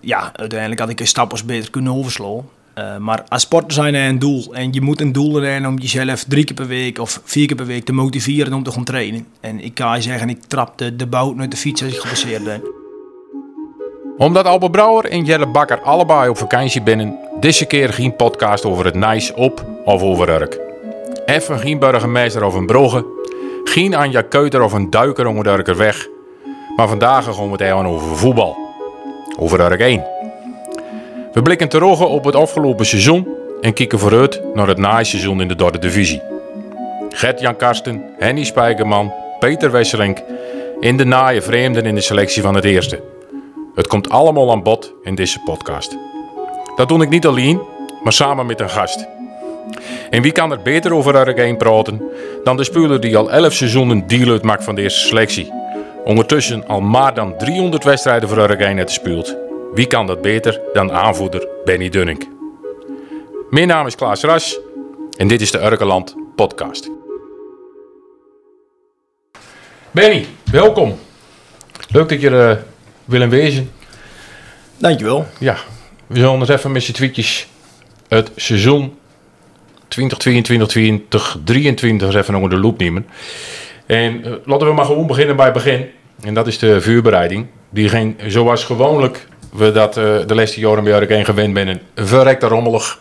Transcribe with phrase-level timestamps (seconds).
[0.00, 2.44] ja, uiteindelijk had ik een stap als beter kunnen overslaan.
[2.78, 4.54] Uh, maar als sporter zijn er een doel.
[4.54, 7.56] En je moet een doel hebben om jezelf drie keer per week of vier keer
[7.56, 9.26] per week te motiveren om te gaan trainen.
[9.40, 12.44] En ik kan je zeggen, ik trap de, bout naar de fiets als ik gebaseerd
[12.44, 12.62] ben.
[14.16, 18.84] Omdat Albert Brouwer en Jelle Bakker allebei op vakantie binnen, deze keer geen podcast over
[18.84, 20.60] het nice op of over Urk.
[21.24, 23.06] Even geen burgemeester of een broge,
[23.64, 26.08] geen Anja Keuter of een duiker om de Urker weg.
[26.76, 28.69] Maar vandaag gaan we het even over voetbal.
[29.38, 30.04] Over Urk 1.
[31.32, 33.28] We blikken terug op het afgelopen seizoen
[33.60, 36.22] en kijken vooruit naar het seizoen in de derde divisie.
[37.08, 40.22] Gert-Jan Karsten, Henny Spijkerman, Peter Wesselink
[40.80, 43.02] in de naaie vreemden in de selectie van het eerste.
[43.74, 45.96] Het komt allemaal aan bod in deze podcast.
[46.76, 47.60] Dat doe ik niet alleen,
[48.02, 49.06] maar samen met een gast.
[50.10, 52.02] En wie kan er beter over Ark praten
[52.44, 55.52] dan de speler die al 11 seizoenen deel uitmaakt van deze selectie?
[56.04, 59.36] Ondertussen al maar dan 300 wedstrijden voor heeft gespeeld.
[59.74, 62.28] Wie kan dat beter dan aanvoerder Benny Dunning?
[63.50, 64.58] Mijn naam is Klaas Ras
[65.16, 66.90] en dit is de Urkeland podcast.
[69.90, 70.98] Benny, welkom.
[71.88, 72.62] Leuk dat je er uh,
[73.04, 73.70] wil wezen.
[74.76, 75.26] Dankjewel.
[75.38, 75.56] Ja,
[76.06, 77.48] we zullen eens even met je tweetjes
[78.08, 78.98] het seizoen
[79.88, 83.06] 2022, 2023 even onder de loep nemen.
[83.86, 85.90] En uh, laten we maar gewoon beginnen bij het begin.
[86.22, 87.46] En dat is de vuurbereiding.
[87.70, 91.80] Die ging zoals gewoonlijk we dat uh, de laatste jaren bij Urk gewend zijn.
[91.94, 92.98] Verrekte rommelig.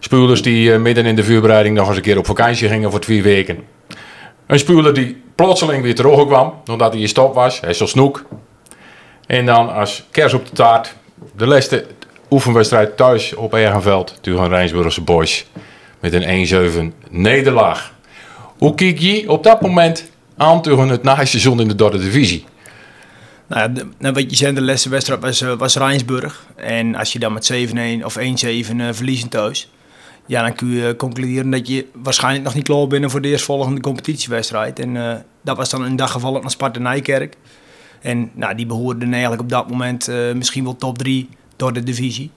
[0.00, 3.00] Spulers die uh, midden in de vuurbereiding nog eens een keer op vakantie gingen voor
[3.00, 3.64] twee weken.
[4.46, 7.60] Een speler die plotseling weer terugkwam, omdat hij in stop was.
[7.60, 8.24] Hij is zo snoek.
[9.26, 10.94] En dan als kers op de taart,
[11.36, 11.84] de laatste
[12.30, 15.46] oefenwedstrijd thuis op Ergenveld tegen Rijnsburgse Boys.
[16.00, 17.92] Met een 1-7 nederlaag.
[18.58, 22.44] Hoe kijk je op dat moment aan tegen het naseizoen in de derde divisie?
[23.48, 26.46] Nou, de, nou, wat je zei, de laatste wedstrijd was, uh, was Rijnsburg.
[26.56, 29.70] En als je dan met 7-1 of 1-7 uh, verliezen thuis...
[30.26, 33.80] Ja, dan kun je concluderen dat je waarschijnlijk nog niet klaar bent voor de eerstvolgende
[33.80, 34.78] competitiewedstrijd.
[34.78, 37.36] En uh, dat was dan in dag geval naar Sparta Nijkerk.
[38.00, 42.30] En nou, die behoorden eigenlijk op dat moment misschien wel top 3 door de divisie.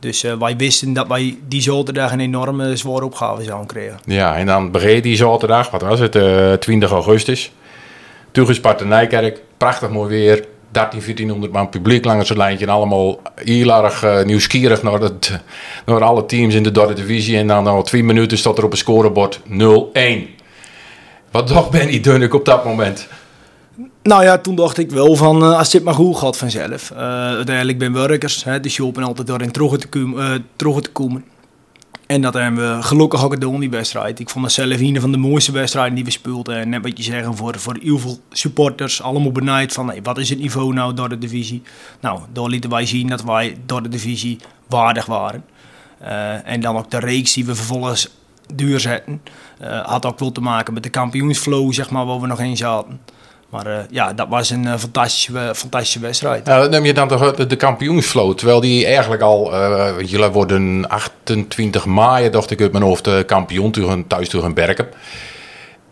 [0.00, 3.98] Dus uh, wij wisten dat wij die zaterdag een enorme zware opgave zouden krijgen.
[4.04, 7.52] Ja, en dan begreep die zaterdag, wat was het, 20 augustus.
[8.30, 10.44] Toen Sparta Nijkerk, prachtig mooi weer.
[10.70, 12.66] 13, 1400 man publiek langs het lijntje.
[12.66, 15.40] En allemaal heel erg uh, nieuwsgierig naar, het,
[15.86, 17.36] naar alle teams in de derde divisie.
[17.36, 19.42] En dan al twee minuten stond er op het scorebord 0-1.
[21.30, 23.08] Wat dacht Benny Dunnik op dat moment?
[24.08, 26.90] Nou ja, toen dacht ik wel van, uh, als dit maar goed gaat vanzelf.
[26.90, 30.90] Uh, uiteindelijk ben werkers, hè, dus je hopen altijd daarin terug te, uh, terug te
[30.90, 31.24] komen.
[32.06, 34.18] En dat hebben we gelukkig ook gedaan, die wedstrijd.
[34.18, 36.56] Ik vond het zelf een van de mooiste wedstrijden die we speelden.
[36.56, 40.28] En net wat je zeggen, voor, voor heel veel supporters, allemaal benijd van wat is
[40.28, 41.62] het niveau nou door de divisie.
[42.00, 44.38] Nou, daar lieten wij zien dat wij door de divisie
[44.68, 45.44] waardig waren.
[46.44, 48.08] En dan ook de reeks die we vervolgens
[48.54, 49.22] duur zetten,
[49.62, 52.56] uh, had ook wel te maken met de kampioensflow, zeg maar, waar we nog in
[52.56, 53.00] zaten.
[53.48, 56.44] Maar uh, ja, dat was een uh, fantastische, wedstrijd.
[56.44, 58.34] Nou, dat je dan toch de, de.
[58.36, 63.70] Terwijl die eigenlijk al, uh, jullie worden 28 maart, dacht ik uit mijn hoofd, kampioen
[63.70, 64.88] tegen, thuis tegen Berken.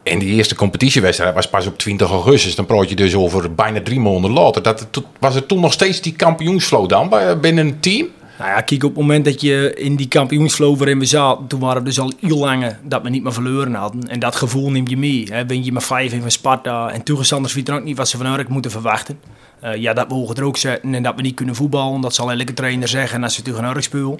[0.03, 2.55] En die eerste competitiewedstrijd was pas op 20 augustus.
[2.55, 4.62] Dan praat je dus over bijna drie maanden later.
[4.62, 4.87] Dat,
[5.19, 8.09] was er toen nog steeds die kampioensvloot dan binnen een team?
[8.39, 11.61] Nou ja, kijk, op het moment dat je in die kampioensflow waarin we zaten, toen
[11.61, 14.09] waren we dus al heel lang dat we niet meer verloren hadden.
[14.09, 15.27] En dat gevoel neem je mee.
[15.31, 15.47] Hè.
[15.47, 18.27] Ben je met vijf in van Sparta en toegestanders weten ook niet wat ze van
[18.27, 19.19] Urk moeten verwachten.
[19.65, 22.31] Uh, ja, dat we hoog druk zetten en dat we niet kunnen voetballen, dat zal
[22.31, 24.19] elke trainer zeggen als ze tegen Urk spelen.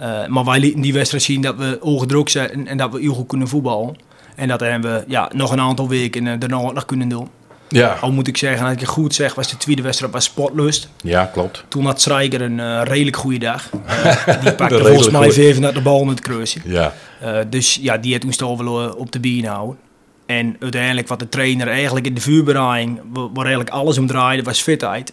[0.00, 3.00] Uh, maar wij lieten die wedstrijd zien dat we hoog druk zetten en dat we
[3.00, 3.96] heel goed kunnen voetballen.
[4.36, 7.28] En dat hebben we ja, nog een aantal weken uh, daarna nog kunnen doen.
[7.68, 7.98] Ja.
[8.00, 10.88] Al moet ik zeggen, als ik het goed zeg, was de tweede wedstrijd bij Sportlust.
[11.02, 11.64] Ja, klopt.
[11.68, 13.70] Toen had Strijker een uh, redelijk goede dag.
[13.86, 16.60] Uh, die pakte volgens mij even naar de bal met het kruisje.
[16.64, 16.94] Ja.
[17.22, 19.78] Uh, dus ja, die had toen wel op de been houden.
[20.26, 24.60] En uiteindelijk wat de trainer eigenlijk in de vuurbereiding, waar eigenlijk alles om draaide, was
[24.60, 25.12] fitheid.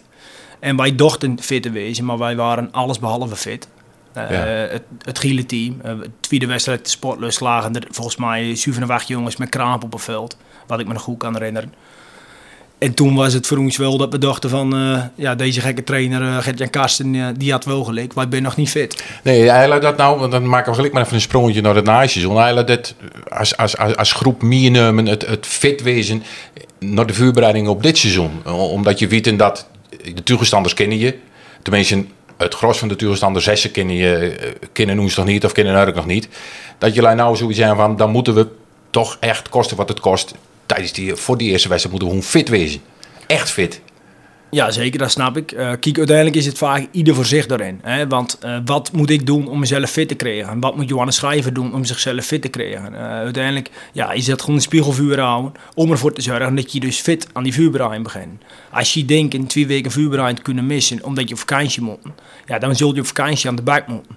[0.60, 3.68] En wij dachten fit te wezen, maar wij waren alles behalve fit.
[4.16, 4.36] Uh, ja.
[4.46, 5.80] Het, het gele team.
[5.84, 9.92] Uh, tweede wedstrijd sportlust lagen er volgens mij 7 of 8 jongens met kramp op
[9.92, 10.36] het veld.
[10.66, 11.72] Wat ik me nog goed kan herinneren.
[12.78, 14.74] En toen was het voor ons wel dat we dachten van...
[14.74, 18.12] Uh, ja, deze gekke trainer uh, Gert-Jan Karsten, uh, die had wel gelijk.
[18.12, 19.04] Wij ben nog niet fit.
[19.22, 20.18] Nee, hij laat dat nou...
[20.18, 22.36] Want dan maken we gelijk maar even een sprongetje naar het naseizoen.
[22.36, 22.94] Hij laat dat
[23.28, 26.22] als, als, als, groep meenemen, het, het fit wezen...
[26.78, 28.46] naar de vuurbereiding op dit seizoen.
[28.46, 29.68] Omdat je weet dat
[30.14, 31.18] de tegenstanders kennen je.
[31.62, 32.04] Tenminste,
[32.36, 34.36] het gros van de tegenstanders, zessen kennen je...
[34.72, 36.28] kennen ons nog niet of kennen Urk nog niet.
[36.78, 37.96] Dat jullie nou zoiets zijn van...
[37.96, 38.46] dan moeten we
[38.90, 40.34] toch echt kosten wat het kost
[40.66, 42.80] tijdens die, voor die eerste wedstrijd moeten we gewoon fit wezen.
[43.26, 43.80] Echt fit.
[44.50, 45.52] Ja, zeker, dat snap ik.
[45.52, 47.80] Uh, kijk, uiteindelijk is het vaak ieder voor zich daarin.
[47.82, 48.06] Hè?
[48.06, 50.60] Want uh, wat moet ik doen om mezelf fit te krijgen?
[50.60, 52.92] Wat moet Johannes Schrijver doen om zichzelf fit te krijgen?
[52.92, 56.80] Uh, uiteindelijk ja, is dat gewoon een spiegelvuur houden om ervoor te zorgen dat je
[56.80, 58.42] dus fit aan die vuurbereiding begint.
[58.70, 61.98] Als je denkt in twee weken vuurbereiding te kunnen missen omdat je op vakantie moet,
[62.46, 64.16] ja, dan zul je op vakantie aan de bak moeten.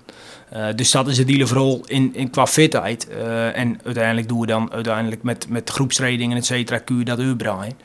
[0.54, 3.08] Uh, dus dat is hele vooral in, in qua fitheid.
[3.12, 7.20] Uh, en uiteindelijk doen we dan uiteindelijk met, met groepstrainingen, et cetera, kun je dat
[7.20, 7.78] uitbreiden.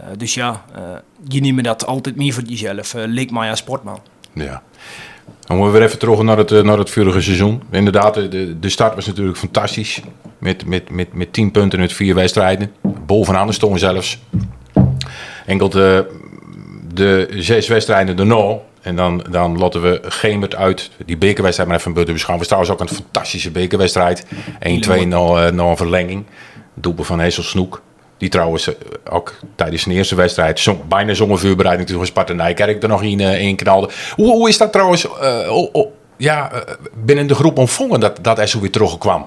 [0.00, 0.64] Uh, dus ja,
[1.28, 2.94] je neemt dat altijd meer voor jezelf.
[2.94, 4.00] leek mij als sportman.
[4.32, 4.62] Ja.
[5.40, 7.62] Dan we weer even terug naar het, naar het vorige seizoen.
[7.70, 10.00] Inderdaad, de, de start was natuurlijk fantastisch.
[10.38, 12.72] Met, met, met, met tien punten uit vier wedstrijden.
[13.06, 14.18] Bovenaan de stonden zelfs.
[15.46, 16.18] Enkel de,
[16.94, 20.90] de zes wedstrijden erna en dan, dan laten we Gemert uit.
[21.06, 22.48] Die bekerwedstrijd maar even buiten beschouwen.
[22.48, 24.24] Was trouwens ook een fantastische bekerwedstrijd.
[24.24, 26.24] 1-2 na, na een verlenging.
[26.74, 27.82] Doelpunt van Hessel Snoek.
[28.18, 28.70] Die trouwens
[29.10, 33.20] ook tijdens de eerste wedstrijd zong, bijna zonder vuurbereiding toen Sparta Nijkerk er nog in,
[33.20, 33.90] uh, in knalde.
[34.14, 35.10] Hoe, hoe is dat trouwens uh,
[35.50, 36.60] oh, oh, ja, uh,
[37.04, 39.24] binnen de groep ontvangen dat, dat hij zo weer terugkwam?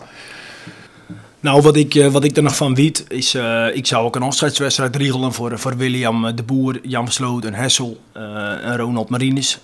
[1.41, 3.35] Nou, wat ik, wat ik er nog van weet, is
[3.73, 7.99] ik zou ook een afscheidswedstrijd regelen voor, voor William de Boer, Jan Sloot en Hessel
[8.13, 9.59] en Ronald Marines.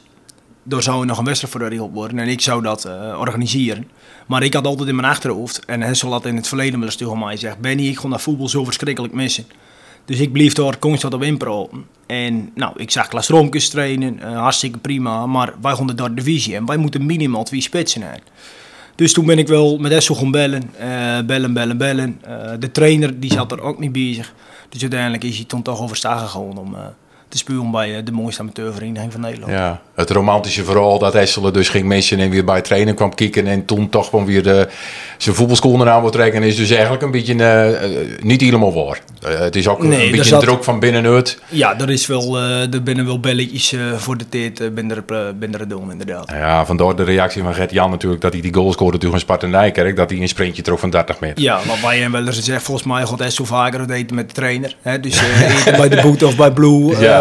[0.63, 2.85] Daar zou nog een wedstrijd voor geregeld worden en ik zou dat
[3.17, 3.87] organiseren.
[4.27, 6.97] Maar ik had altijd in mijn achterhoofd, en Hessel had in het verleden wel eens
[6.97, 9.45] tegen mij gezegd: Benny, ik kon dat voetbal zo verschrikkelijk missen.
[10.05, 11.85] Dus ik bleef daar constant op inpraten.
[12.05, 15.25] En nou, ik zag Klaas Romkes trainen, uh, hartstikke prima.
[15.25, 18.21] Maar wij gaan daar divisie en wij moeten minimaal twee spitsen hebben.
[18.97, 22.21] Dus toen ben ik wel met Hessel gaan bellen, uh, bellen, bellen, bellen.
[22.27, 24.33] Uh, de trainer die zat er ook niet bezig.
[24.69, 26.75] Dus uiteindelijk is hij toen toch overstagen gegaan om
[27.29, 29.51] te spuwen bij de mooiste amateurvereniging van Nederland.
[29.51, 33.47] Ja, het romantische verhaal dat Hessel dus ging missen en weer bij trainen kwam kijken
[33.47, 34.67] en toen toch gewoon weer de,
[35.17, 39.01] zijn voetbalschool eraan wil trekken is dus eigenlijk een beetje uh, niet helemaal waar.
[39.27, 41.39] Uh, het is ook nee, een beetje zat, druk van binnenuit.
[41.49, 45.05] Ja, er is wel, uh, er binnen wel belletjes voor de tijd binnen,
[45.39, 46.29] binnen de doen inderdaad.
[46.29, 49.47] Ja, vandaar de reactie van Gert Jan natuurlijk dat hij die goal scoorde van Sparta
[49.47, 51.43] Nijkerk, dat hij een sprintje trok van 30 meter.
[51.43, 54.33] Ja, maar wij hebben wel eens gezegd, volgens mij gaat Hessel vaker eten met de
[54.33, 54.75] trainer.
[54.81, 54.99] Hè?
[54.99, 55.21] Dus
[55.77, 57.16] bij de boot of bij Blue, ja.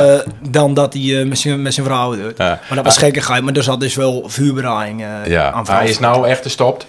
[0.50, 2.38] Dan dat hij met zijn, met zijn vrouw doet.
[2.38, 2.60] Ja.
[2.69, 5.52] Maar dat was gekkigheid, maar er zat dus wel vuurbereiding ja.
[5.52, 6.87] aan Hij is nou echt gestopt?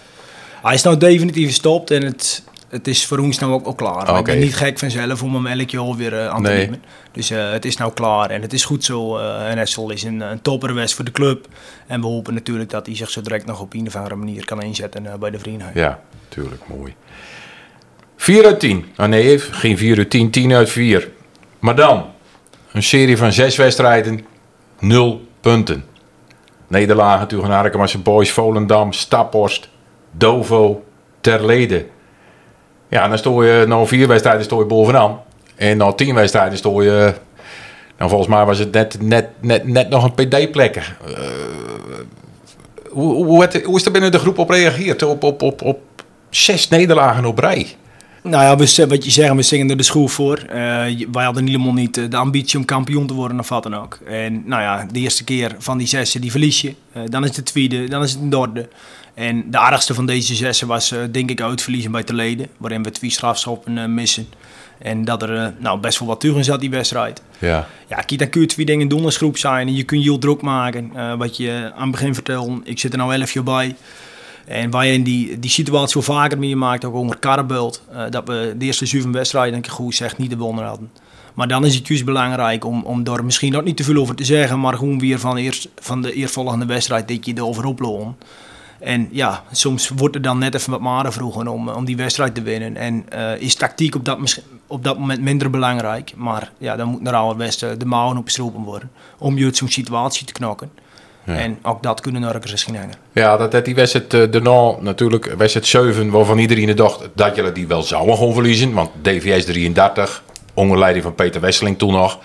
[0.62, 4.01] Hij is nou definitief gestopt en het, het is voor ons nou ook, ook klaar.
[4.01, 4.18] Okay.
[4.18, 6.57] Ik ben niet gek vanzelf om hem elk jaar weer uh, aan te nee.
[6.57, 6.83] nemen.
[7.12, 9.18] Dus uh, het is nou klaar en het is goed zo.
[9.18, 11.48] Uh, en Essel is een, een topperwest voor de club.
[11.88, 14.45] En we hopen natuurlijk dat hij zich zo direct nog op een of andere manier
[14.45, 15.71] kan inzetten bij de vrienden.
[15.74, 16.00] Ja,
[16.30, 16.95] tuurlijk, mooi.
[18.15, 18.86] 4 uit 10.
[18.98, 21.10] Oh nee, geen 4 uit 10, 10 uit 4.
[21.60, 22.06] Maar dan,
[22.77, 24.25] een serie van zes wedstrijden,
[24.79, 25.83] 0 punten.
[26.68, 29.69] Nederlagen tegen Arkemasse Boys, Volendam, Staphorst,
[30.12, 30.83] Dovo,
[31.21, 31.85] Terlede.
[32.89, 35.21] Ja, dan stoor je na vier wedstrijden stoor je bovenaan.
[35.56, 37.13] En na tien wedstrijden stoor je...
[37.97, 40.75] Nou, volgens mij was het net, net, net, net nog een PD-plek.
[40.75, 41.18] Uh,
[42.89, 45.03] hoe, hoe, hoe, is er binnen de groep op reageerd?
[45.03, 45.79] Op, op, op, op
[46.29, 47.75] zes nederlagen op rij?
[48.29, 50.45] Nou ja, we, wat je zegt, we zingen er de school voor.
[50.50, 50.53] Uh,
[51.12, 54.00] wij hadden helemaal niet de ambitie om kampioen te worden of wat dan ook.
[54.07, 56.74] En nou ja, de eerste keer van die zes die verlies je.
[56.97, 58.69] Uh, dan is het de tweede, dan is het een derde.
[59.13, 62.47] En de aardigste van deze zessen was uh, denk ik uitverliezen bij Teleden.
[62.57, 64.27] Waarin we twee strafschoppen missen.
[64.79, 67.21] En dat er nou, best wel wat in zat die wedstrijd.
[67.39, 67.68] Ja.
[67.88, 69.68] Ja, kijk, dan kun je twee dingen doen als groep zijn.
[69.68, 71.18] En je kunt je heel druk maken.
[71.18, 73.75] wat je aan het begin vertelde, ik zit er nou elf jaar bij.
[74.48, 78.56] En je in die, die situatie wel vaker meemaakt, ook onder Karabelt, uh, dat we
[78.58, 80.92] de eerste zeven wedstrijden, denk ik goed zeg, niet de gewonnen hadden.
[81.34, 84.16] Maar dan is het juist belangrijk om, om daar misschien ook niet te veel over
[84.16, 88.16] te zeggen, maar gewoon weer van, eerst, van de eerstvolgende wedstrijd dat je erover oploont.
[88.80, 92.36] En ja, soms wordt er dan net even wat maren vroegen om, om die wedstrijd
[92.36, 92.75] te winnen.
[92.75, 96.13] En uh, is tactiek op dat, op dat moment minder belangrijk.
[96.16, 100.25] Maar ja, dan moet naar allerbeste de mouwen opgestropen worden om je uit zo'n situatie
[100.25, 100.72] te knokken.
[101.36, 105.34] En ook dat kunnen Norkers eens gaan Ja, dat, dat die wedstrijd uh, daarna natuurlijk
[105.38, 108.74] wedstrijd 7, waarvan iedereen dacht dat jullie die wel zouden gaan verliezen.
[108.74, 112.19] Want DVS 33, onder leiding van Peter Wesseling toen nog,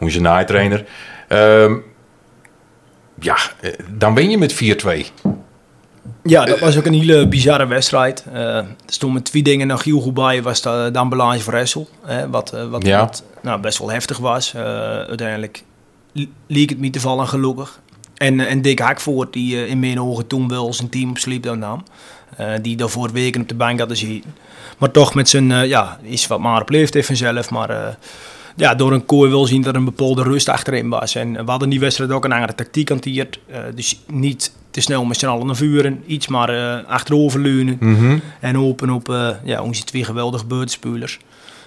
[0.00, 0.84] onze naaitrainer.
[1.28, 1.84] Um,
[3.20, 5.06] ja, eh, dan ben je met 4-2.
[6.22, 8.24] Ja, dat was ook een hele bizarre wedstrijd.
[8.32, 10.42] Uh, er stonden twee dingen nog heel goed bij.
[10.42, 11.88] Was de, de ambulance voor Ressel.
[12.30, 12.98] wat, uh, wat, ja.
[12.98, 14.52] wat nou, best wel heftig was.
[14.54, 15.62] Uh, uiteindelijk
[16.46, 17.80] leek het niet te vallen, gelukkig.
[18.16, 21.58] En, en Dick Hakvoort, die uh, in mijn ogen toen wel zijn team op sleepdown
[21.58, 21.82] nam.
[22.40, 24.34] Uh, die daarvoor weken op de bank hadden zitten.
[24.78, 27.50] Maar toch met zijn, uh, ja, is wat maar op leeftijd vanzelf.
[27.50, 27.98] Maar
[28.56, 31.14] ja, door een kooi wil zien dat er een bepaalde rust achterin was.
[31.14, 33.40] En we hadden die wedstrijd ook een andere tactiek hanteerd.
[33.74, 36.02] dus niet te snel met z'n allen naar vuren.
[36.06, 37.76] Iets maar achterover leunen.
[37.80, 38.20] Mm -hmm.
[38.40, 41.18] En hopen op ja, onze twee geweldige buitenspelers.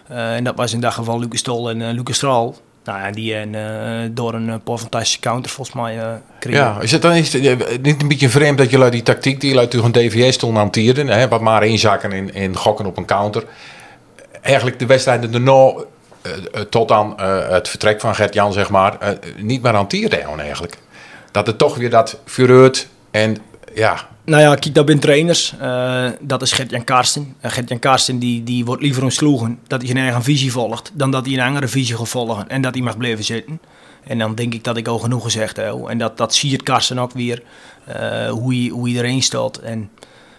[0.07, 2.55] en dat was in dat geval Lucas Stol en Lucas Straal.
[2.89, 6.13] Nou die en, eh, door een uh, counter volgens mij uh.
[6.39, 9.83] Ja, is het dan het, niet een beetje vreemd dat jullie die tactiek die jullie
[9.83, 13.43] een DVS toen hanteerden, hè, wat maar inzakken in, in gokken op een counter,
[14.41, 15.73] eigenlijk de wedstrijden erna
[16.69, 19.73] tot aan het vertrek van Gert-Jan, zeg maar, niet meer
[20.39, 20.77] eigenlijk.
[21.31, 23.37] Dat het toch weer dat vuuruit en
[23.79, 25.53] ja, nou ja, kijk, dat ben trainers.
[25.61, 27.35] Uh, dat is Gert-Jan Karsten.
[27.41, 31.11] Uh, Gert-Jan Karsten die, die wordt liever ontsloegen dat hij zijn eigen visie volgt, dan
[31.11, 33.59] dat hij een andere visie gaat volgen en dat hij mag blijven zitten.
[34.03, 35.87] En dan denk ik dat ik al genoeg gezegd heb.
[35.87, 37.43] En dat, dat zie je Karsten ook weer,
[37.89, 39.57] uh, hoe, hij, hoe hij erin staat.
[39.57, 39.89] En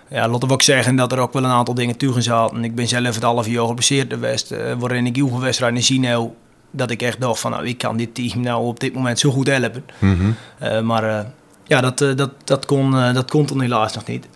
[0.09, 2.65] ja, laten we ook zeggen dat er ook wel een aantal dingen tegen zaten.
[2.65, 6.31] Ik ben zelf het half jaar geblesseerd geweest, waarin ik heel wedstrijden zie nou,
[6.71, 9.31] dat ik echt dacht van, nou, ik kan dit team nou op dit moment zo
[9.31, 9.85] goed helpen.
[9.99, 10.87] Mm -hmm.
[10.87, 11.33] maar
[11.71, 14.27] ja, dat, uh, dat, dat, kon, uh, dat kon dan helaas nog niet.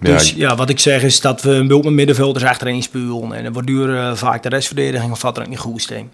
[0.00, 3.32] Dus ja, ja, wat ik zeg is dat we een bulp met middenvelders achterin spuwen.
[3.32, 6.08] En dan duur vaak de restverdediging of wat er niet goed sting.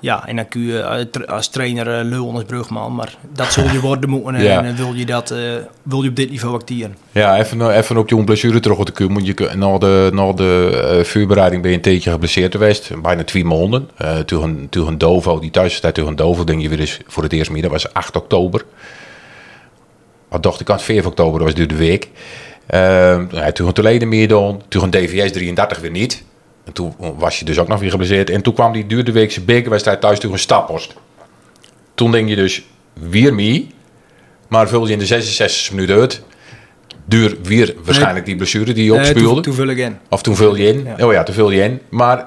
[0.00, 3.80] Ja, en dan kun je als trainer uh, lul als brugman, maar dat zul je
[3.80, 4.42] worden moeten.
[4.42, 4.64] ja.
[4.64, 5.38] En wil je, dat, uh,
[5.82, 6.96] wil je op dit niveau acteren.
[7.12, 9.24] Ja, even, even op je blessure terug te komen.
[9.24, 13.44] Je, na de, na de uh, vuurbereiding ben je een tijdje geblesseerd geweest, bijna twee
[13.44, 13.88] maanden.
[14.26, 17.50] toen, toen een Dovo, die thuiswedstrijd tegen Dovo, denk je weer eens voor het eerst
[17.50, 18.64] meer, dat was 8 oktober.
[20.32, 22.08] Wat dacht ik aan 4 oktober, dat was de week.
[22.74, 26.24] Uh, toen een leden meer dan, toen een DVS 33 weer niet.
[26.64, 28.30] En toen was je dus ook nog weer geblesseerd.
[28.30, 30.94] En toen kwam die duurde weekse bekerwedstrijd thuis tegen een Staphorst.
[31.94, 32.62] Toen denk je dus
[32.92, 33.74] weer mee.
[34.48, 36.22] Maar vul je in de 66 minuten uit.
[37.04, 39.40] Duur weer waarschijnlijk die blessure die je opspeelde.
[39.40, 39.98] toen, vul ik in.
[40.08, 41.04] Of toen vul je in.
[41.04, 41.80] Oh ja, toen vul je in.
[41.88, 42.26] Maar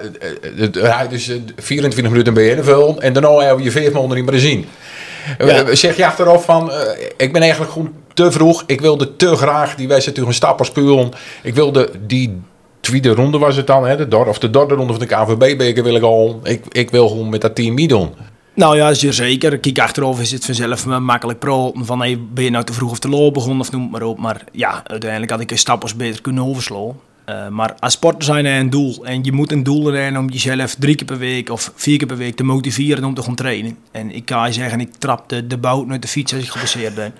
[0.56, 3.00] uh, dus 24 minuten ben je invullen.
[3.00, 4.66] En daarna heb je vijf maanden niet meer zien.
[5.38, 5.74] Ja.
[5.74, 6.76] Zeg je achteraf van, uh,
[7.16, 8.64] ik ben eigenlijk gewoon te vroeg.
[8.66, 11.10] Ik wilde te graag die wedstrijd tegen Stapper spelen.
[11.42, 12.40] Ik wilde die
[12.80, 15.82] tweede ronde was het dan, hè, de dor, of de derde ronde van de KVB-beker
[15.82, 16.40] wil ik al.
[16.42, 18.14] Ik, ik wil gewoon met dat team meedoen.
[18.54, 19.58] Nou ja, zeer zeker.
[19.58, 22.98] Kijk achteraf is het vanzelf makkelijk pro van hey, ben je nou te vroeg of
[22.98, 24.18] te laat begonnen of noem het maar op.
[24.18, 26.94] Maar ja, uiteindelijk had ik een stappers beter kunnen overslaan.
[27.30, 29.04] Uh, maar als sporter zijn er een doel.
[29.04, 32.06] En je moet een doel erin om jezelf drie keer per week of vier keer
[32.06, 33.78] per week te motiveren om te gaan trainen.
[33.90, 36.50] En ik kan je zeggen, ik trap de, de bout uit de fiets als ik
[36.50, 37.14] geblesseerd ben.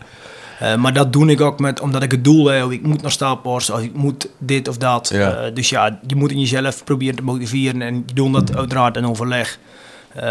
[0.63, 2.71] Uh, maar dat doe ik ook met, omdat ik het doel heb.
[2.71, 5.11] Ik moet naar stapels, of ik moet dit of dat.
[5.13, 5.47] Ja.
[5.47, 7.83] Uh, dus ja, je moet in jezelf proberen te motiveren.
[7.83, 9.59] En je doet dat uiteraard in overleg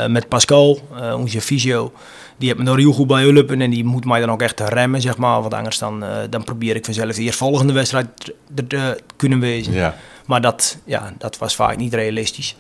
[0.07, 0.79] met Pascal,
[1.15, 1.91] onze fysio
[2.37, 4.59] die heeft me daar heel goed bij hulpen en die moet mij dan ook echt
[4.59, 5.41] remmen, zeg maar.
[5.41, 8.07] Want anders dan, uh, dan probeer ik vanzelf de volgende wedstrijd
[8.53, 9.73] te, te kunnen wezen.
[9.73, 9.95] Ja.
[10.25, 12.55] Maar dat, ja, dat was vaak niet realistisch.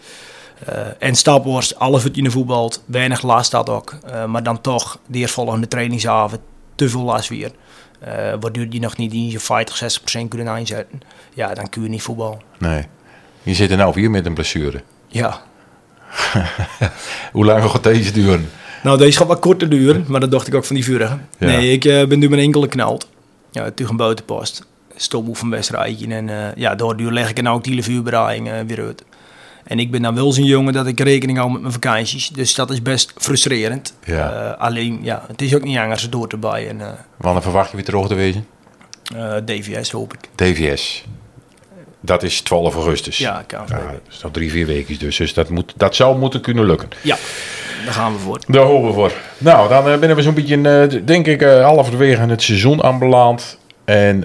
[0.69, 3.97] Uh, en Staphorst, alles wat je voetbalt, weinig last had ook.
[4.05, 6.41] Uh, maar dan toch, de eerstvolgende trainingsavond,
[6.75, 7.51] te veel last weer.
[8.03, 8.07] Uh,
[8.39, 11.01] waardoor je nog niet in je 50, 60% kunnen inzetten.
[11.33, 12.39] Ja, dan kun je niet voetballen.
[12.57, 12.85] Nee.
[13.43, 14.83] Je zit er nou weer met een blessure.
[15.07, 15.41] Ja.
[17.31, 18.49] Hoe lang gaat deze duren?
[18.85, 21.17] Nou, deze gaat wat korter duren, maar dat dacht ik ook van die vorige.
[21.37, 23.09] Nee, ik uh, ben nu mijn enkel geknald.
[23.51, 24.65] Ja, tegen een buitenpost.
[24.95, 26.07] Stopmoe van wedstrijdje.
[26.07, 29.03] En uh, ja, daardoor leg ik er nou ook die hele vuurbereiding uh, weer uit.
[29.63, 32.29] En ik ben dan wel zo'n jongen dat ik rekening hou met mijn vakanties.
[32.29, 33.93] Dus dat is best frustrerend.
[34.03, 34.49] Ja.
[34.59, 36.67] alleen, ja, het is ook niet anders door te bij.
[36.67, 38.47] En, Wanneer verwacht je weer terug te wezen?
[39.45, 40.29] DVS hoop ik.
[40.35, 41.05] DVS.
[41.99, 43.17] Dat is 12 augustus.
[43.17, 43.65] Ja, kan.
[43.67, 45.17] Ja, dat is nog drie, vier weken dus.
[45.17, 46.89] Dus dat, moet, dat zou moeten kunnen lukken.
[47.01, 47.17] Ja.
[47.83, 48.39] Daar gaan we voor.
[48.47, 49.11] Daar horen we voor.
[49.37, 53.57] Nou, dan uh, ben we zo'n beetje, uh, denk ik, uh, halverwege het seizoen aanbeland.
[53.85, 54.19] En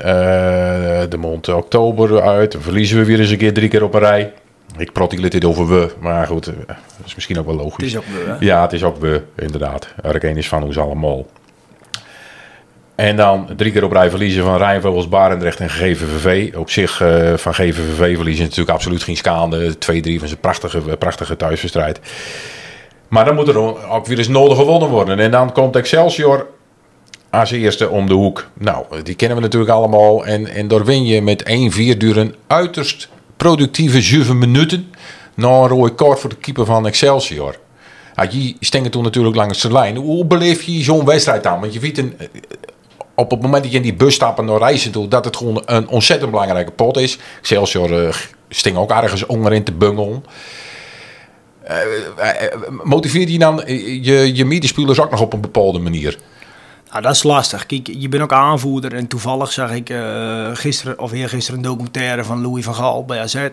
[1.08, 2.52] de mond oktober uit.
[2.52, 4.32] Dan verliezen we weer eens een keer drie keer op een rij.
[4.76, 6.76] Ik die dit over we, maar goed, dat
[7.06, 7.92] is misschien ook wel logisch.
[7.92, 8.36] Het is ook we, hè?
[8.46, 9.94] Ja, het is ook we, inderdaad.
[10.02, 11.26] Arkeen is van ons allemaal.
[13.00, 16.56] En dan drie keer op rij verliezen van Rijnvogels, Barendrecht en GVVV.
[16.56, 19.74] Op zich uh, van GVVV verliezen natuurlijk absoluut geen skaande.
[19.74, 22.00] 2-3 van zijn prachtige, prachtige thuiswedstrijd.
[23.10, 25.18] Maar dan moet er ook weer eens nodig gewonnen worden.
[25.18, 26.46] En dan komt Excelsior
[27.30, 28.46] als eerste om de hoek.
[28.52, 30.26] Nou, die kennen we natuurlijk allemaal.
[30.26, 31.42] En, en daar win je met
[31.94, 34.92] 1-4 duren uiterst productieve 7 minuten.
[35.34, 37.56] Na een rode kaart voor de keeper van Excelsior.
[38.30, 39.96] Die stingen toen natuurlijk langs de lijn.
[39.96, 41.60] Hoe beleef je zo'n wedstrijd aan?
[41.60, 42.14] Want je weet een,
[43.14, 45.36] op het moment dat je in die bus stapt en naar reizen toe, dat het
[45.36, 47.18] gewoon een ontzettend belangrijke pot is.
[47.38, 48.14] Excelsior uh,
[48.48, 50.24] sting ook ergens onderin te bungelen.
[51.70, 56.18] Uh, motiveert je dan je, je medespelers ook nog op een bepaalde manier?
[56.90, 57.66] Nou, dat is lastig.
[57.66, 59.94] Kijk, je bent ook aanvoerder en toevallig zag ik
[60.52, 63.48] gisteren of eergisteren een documentaire van Louis van Gaal bij AZ.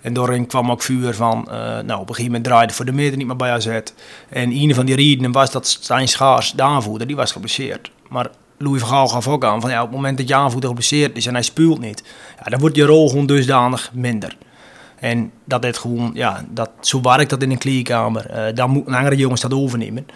[0.00, 3.18] En daarin kwam ook vuur van, nou op een gegeven moment draaide voor de midden
[3.18, 3.80] niet meer bij AZ.
[4.28, 7.90] En een van die redenen was dat Stijn Schaars, de aanvoerder, die was geblesseerd.
[8.08, 10.68] Maar Louis van Gaal gaf ook aan van ja, op het moment dat je aanvoerder
[10.68, 12.02] geblesseerd is en hij speelt niet,
[12.38, 14.36] ja, dan wordt je rol gewoon dusdanig minder.
[15.04, 18.30] En dat het gewoon, ja, dat, zo werkt dat in een kleedkamer.
[18.30, 20.06] Uh, dan moeten andere jongens dat overnemen.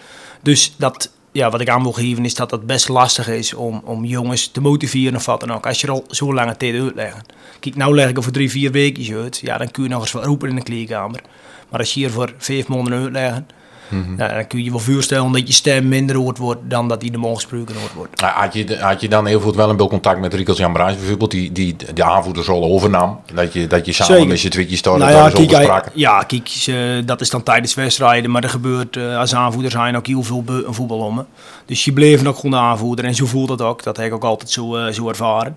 [0.41, 3.81] Dus dat, ja, wat ik aan wil geven is dat het best lastig is om,
[3.85, 5.67] om jongens te motiveren of wat dan ook.
[5.67, 7.21] Als je er al zo lange tijd uitleggen.
[7.59, 9.39] Kijk, nou leg ik er voor drie, vier weken uit.
[9.39, 11.21] Ja, dan kun je nog eens wat roepen in de kleedkamer.
[11.69, 13.47] Maar als je hier voor vijf maanden uitleggen,
[13.89, 17.11] Mm dan kun je wel voorstellen dat je stem minder hoort wordt dan dat die
[17.11, 18.21] normaal gesproken hoort wordt.
[18.21, 20.97] Had je, had je dan heel veel wel een beeld contact met Riekels Jan Bruins
[20.97, 23.19] bijvoorbeeld, die, die de aanvoerdersrol overnam?
[23.33, 24.29] Dat je, dat je samen Zeker.
[24.29, 25.83] met je tweetjes daar nou ja, kijk?
[25.93, 26.71] Ja, kijk,
[27.07, 30.43] dat is dan tijdens wedstrijden, maar er gebeurt uh, als aanvoerder zijn ook heel veel
[30.47, 31.25] een voetbal om.
[31.65, 33.83] Dus je bleef nog gewoon de aanvoerder en zo voelt dat ook.
[33.83, 35.55] Dat heb ik ook altijd zo, uh, zo ervaren.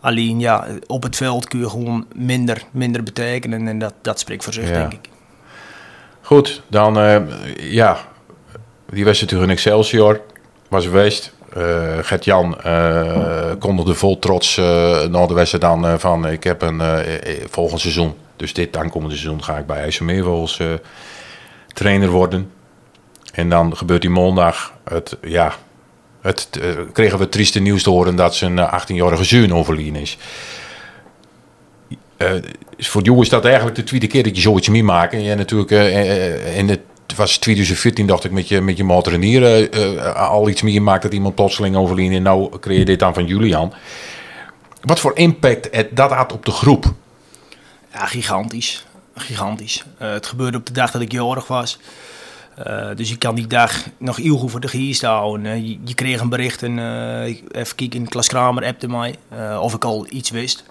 [0.00, 4.44] Alleen ja, op het veld kun je gewoon minder, minder betekenen en dat, dat spreekt
[4.44, 5.11] voor zich, denk ik.
[6.32, 7.16] Goed, dan uh,
[7.56, 7.98] ja,
[8.90, 10.20] die wedstrijd tegen Excelsior
[10.68, 11.32] was geweest.
[11.56, 14.64] Uh, Gert-Jan uh, kondigde vol trots uh,
[15.04, 16.80] na de van ik heb een
[17.50, 20.60] volgend seizoen, dus dit aankomende seizoen ga ik bij IJsselmeervogels
[21.72, 22.52] trainer worden.
[23.32, 25.54] En dan gebeurt die maandag, het, ja,
[26.20, 26.48] het,
[26.92, 30.18] kregen we het trieste nieuws te horen dat zijn 18-jarige zoon overleden is.
[32.22, 32.42] Uh,
[32.78, 35.12] voor jou is dat eigenlijk de tweede keer dat je zoiets meemaakt.
[35.12, 36.80] En natuurlijk uh, in het
[37.16, 39.70] was 2014 dacht ik met je, met je motorenier
[40.14, 42.16] al iets meegemaakt dat iemand plotseling overleden.
[42.16, 43.72] En nou creëer je dit dan van Julian.
[44.80, 46.92] Wat voor impact dat had op de groep?
[47.92, 48.86] Ja, gigantisch.
[49.14, 49.84] Gigantisch.
[49.98, 51.78] het gebeurde op de dag dat ik jarig was.
[52.96, 55.66] dus ik kan die dag nog heel goed voor de geest houden.
[55.66, 56.78] je, je, kreeg een bericht en
[57.52, 59.14] even kijken, Klas Kramer appte mij
[59.60, 60.64] of ik al iets wist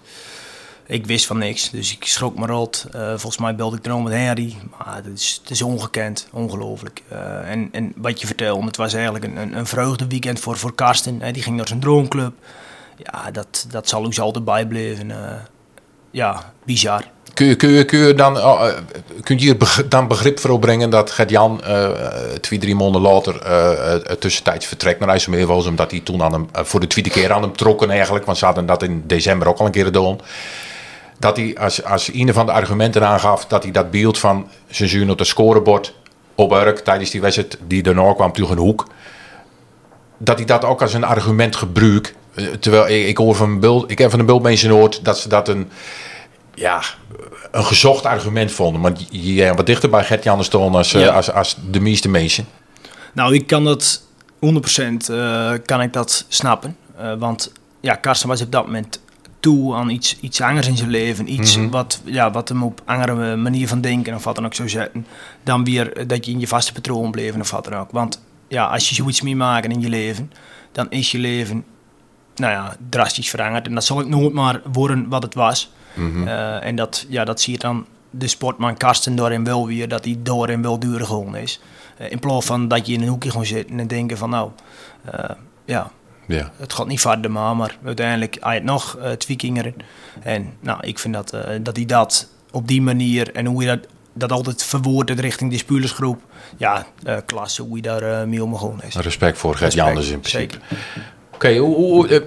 [0.92, 2.86] ik wist van niks, dus ik schrok me rot.
[2.96, 4.56] Uh, volgens mij belde ik erom met Harry.
[4.78, 7.02] Maar het is, is ongekend, ongelooflijk.
[7.12, 10.76] Uh, en, en wat je vertelde, het was eigenlijk een, een, een vreugdeweekend voor, voor
[10.76, 11.22] Karsten.
[11.22, 11.32] Hè.
[11.32, 12.34] Die ging naar zijn droomclub.
[12.98, 15.10] Ja, dat, dat zal ons altijd bijblijven.
[15.10, 15.16] Uh,
[16.12, 17.04] ja, bizar.
[17.34, 18.64] Kun je, kun je, kun je dan, uh,
[19.24, 19.58] kun je
[19.90, 21.62] dan begrip voor opbrengen dat Gert-Jan
[22.42, 26.88] twee, drie maanden later tussentijds vertrekt naar IJsselmeervels, omdat hij toen aan hem, voor de
[26.88, 29.72] tweede keer aan hem trokken eigenlijk, want ze hadden dat in december ook al een
[29.72, 30.20] keer gedaan
[31.22, 34.90] dat hij als, als een van de argumenten aangaf dat hij dat beeld van zijn
[34.90, 35.94] zuur op het scorebord
[36.36, 38.88] op Urk tijdens die wedstrijd die daarna kwam tegen een hoek,
[40.18, 42.14] dat hij dat ook als een argument gebruikt.
[42.34, 45.20] Eh, terwijl ik, ik hoor van een beeld, ik heb van een beeldmensen gehoord dat
[45.20, 45.70] ze dat een,
[46.54, 46.82] ja,
[47.52, 48.82] een gezocht argument vonden.
[48.82, 52.46] Maar je wat dichter bij Gert-Jan staan als, eh, als, als de meeste mensen.
[53.14, 54.02] Nou, ik kan dat
[54.40, 56.78] 100% uh, eh, kan ik dat snappen.
[57.02, 59.00] Uh, want ja, Karsten was op dat moment
[59.42, 61.34] toe aan iets, iets anders in zijn leven.
[61.34, 61.70] Iets mhm.
[61.70, 65.06] wat, ja, wat hem op andere manier van denken of wat dan ook zou zetten.
[65.44, 67.92] Dan weer dat je in je vaste patroon bleef of wat dan ook.
[67.92, 70.32] Want ja, als je zoiets meemaakt in je leven,
[70.72, 71.64] dan is je leven
[72.36, 73.68] nou ja, drastisch veranderd.
[73.68, 75.72] En dat zal ik nooit maar worden wat het was.
[75.94, 76.28] Mhm.
[76.28, 80.06] Eh, en dat, ja, dat zie je dan de sportman Karsten daarin wel weer, dat
[80.06, 81.62] hij daarin wel duur gewoon is.
[82.02, 84.52] Uh, in plaats van dat je in een hoekje gewoon zit en denken van nou,
[85.14, 85.30] uh,
[85.66, 85.92] ja,
[86.32, 86.52] ja.
[86.58, 89.76] Het gaat niet verder maar, maar uiteindelijk hij het nog uh, twee kinderen.
[90.22, 93.68] En nou, ik vind dat, uh, dat hij dat op die manier en hoe je
[93.68, 96.22] dat, dat altijd verwoordt richting die spulersgroep.
[96.58, 98.96] Ja, uh, klasse hoe je daar uh, mee omgegaan is.
[98.96, 100.58] Respect voor Gert Janders in principe.
[101.34, 102.24] Oké, okay,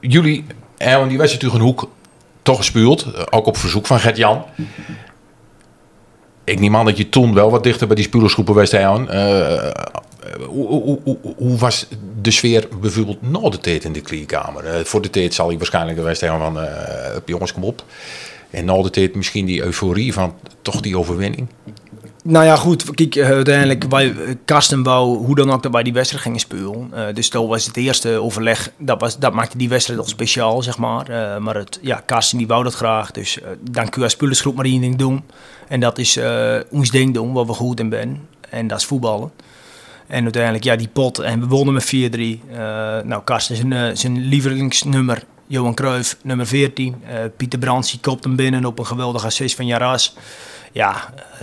[0.00, 0.44] jullie
[0.76, 1.90] hebben die wedstrijd natuurlijk een hoek
[2.42, 3.30] toch gespueld.
[3.32, 4.44] Ook op verzoek van Gert Jan
[6.46, 9.08] ik neem aan dat je toen wel wat dichter bij die spulersgroepen was aan.
[9.10, 9.70] Uh,
[10.46, 10.98] hoe,
[11.36, 11.86] hoe, was
[12.22, 14.64] de sfeer bijvoorbeeld na de tijd in de kleedkamer?
[14.64, 16.64] Uh, voor de tijd zal hij waarschijnlijk geweest zijn van, uh,
[17.24, 17.84] jongens kom op.
[18.50, 21.48] En na de tijd misschien die euforie van toch die overwinning.
[22.22, 22.94] Nou ja, goed.
[22.94, 26.90] Kijk, uiteindelijk, bij Karsten wou hoe dan ook dat wij die wedstrijd gingen spelen.
[27.14, 28.70] Dus dat was het eerste overleg.
[28.78, 31.42] Dat, was, dat maakte die wedstrijd al speciaal, zeg maar.
[31.42, 33.10] Maar het, ja, Karsten die wou dat graag.
[33.10, 33.38] Dus
[33.70, 35.22] dan kun je als maar één ding doen.
[35.68, 36.18] En dat is
[36.70, 38.20] ons ding doen, waar we goed in zijn.
[38.50, 39.30] En dat is voetballen.
[40.06, 41.18] En uiteindelijk, ja, die pot.
[41.18, 41.88] En we wonnen met 4-3.
[43.04, 45.24] nou, Karsten zijn, zijn lievelingsnummer.
[45.46, 46.94] Johan Cruijff, nummer 14.
[47.36, 50.14] Pieter Brands, kopt hem binnen op een geweldig assist van Jaras
[50.76, 50.94] ja,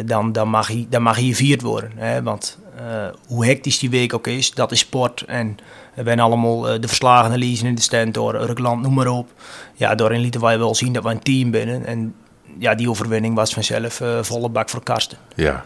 [0.06, 1.92] dan, dan, mag hij, dan mag hij gevierd worden.
[1.96, 2.24] Hè?
[2.24, 5.22] Want uh, hoe hectisch die week ook is, dat is sport.
[5.22, 5.58] En
[5.94, 9.32] we zijn allemaal uh, de verslagen lezen in de stand door Urkland, noem maar op.
[9.74, 11.86] Ja, daarin lieten wij wel zien dat we een team binnen.
[11.86, 12.16] En
[12.60, 15.18] ja, die overwinning was vanzelf uh, volle bak voor Karsten.
[15.36, 15.66] Ja,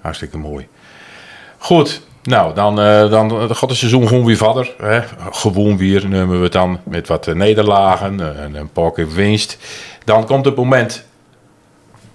[0.00, 0.68] hartstikke mooi.
[1.58, 4.74] Goed, nou, dan, uh, dan gaat het seizoen gewoon weer verder.
[4.78, 5.00] Hè?
[5.30, 9.58] Gewoon weer nemen we het dan met wat nederlagen en een paar keer winst.
[10.04, 11.04] Dan komt het moment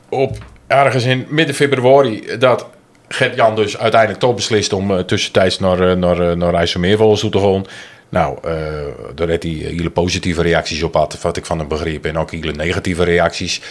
[0.10, 2.66] op ergens in midden februari dat
[3.08, 7.30] Gert-Jan dus uiteindelijk toch beslist om uh, tussentijds naar, uh, naar, uh, naar IJsselmeervogels toe
[7.30, 7.66] te gaan.
[8.10, 8.38] Nou,
[9.16, 12.06] daar heeft hij hele positieve reacties op had, wat ik van hem begreep.
[12.06, 13.62] En ook hele negatieve reacties.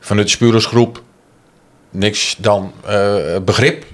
[0.00, 1.02] vanuit de spulersgroep
[1.90, 3.84] niks dan eh, begrip?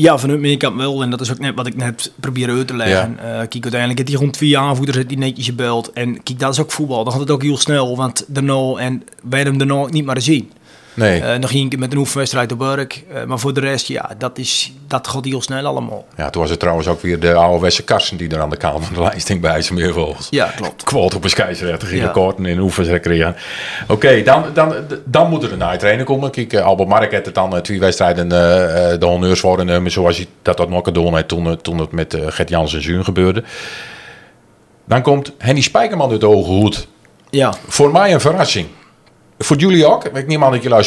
[0.00, 1.02] Ja, vanuit mijn kant wel.
[1.02, 3.18] En dat is ook net wat ik net probeer uit te leggen.
[3.22, 3.46] Ja.
[3.46, 5.92] kijk, uiteindelijk heeft hij rond twee aanvoerders die netjes gebeld.
[5.92, 7.04] En kijk, dat is ook voetbal.
[7.04, 7.96] Dan gaat het ook heel snel.
[7.96, 10.50] Want daarna, en wij hem daarna niet meer zien.
[10.98, 11.20] Nee.
[11.20, 13.04] Uh, ging ik met een oefenwedstrijd op werk.
[13.12, 16.04] Uh, maar voor de rest, ja, dat, is, dat gaat heel snel allemaal.
[16.16, 18.84] Ja, toen was het trouwens ook weer de oude Karsen die er aan de kant
[18.84, 20.26] van de lijsting bij meer volgens.
[20.30, 20.82] Ja, klopt.
[20.82, 22.08] Quote op een scheidsrechter, ging ja.
[22.08, 23.36] korten in oefenwedstrijden.
[23.82, 26.30] Oké, okay, dan, dan, dan moet er een naaitrainer komen.
[26.30, 29.90] Kijk, uh, Albert Mark heeft het dan twee wedstrijden de honneurs worden.
[29.90, 33.04] zoals hij dat dat nog gedaan heeft toen, toen het met Gert Jans en Zuun
[33.04, 33.44] gebeurde.
[34.84, 36.88] Dan komt Henny Spijkerman uit de Hoge Hoed.
[37.30, 37.54] Ja.
[37.66, 38.66] Voor mij een verrassing.
[39.38, 40.04] Voor jullie ook?
[40.04, 40.86] Ik neem aan dat jullie als